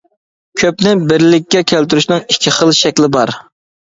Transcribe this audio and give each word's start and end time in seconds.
كۆپنى 0.61 0.93
بىرلىككە 1.11 1.61
كەلتۈرۈشنىڭ 1.71 2.23
ئىككى 2.35 2.53
خىل 2.57 2.75
شەكلى 2.79 3.13
بار. 3.19 3.37